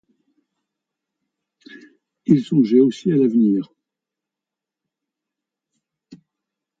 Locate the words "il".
2.25-2.43